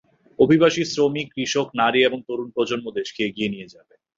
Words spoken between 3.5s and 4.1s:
নিয়ে যাবে।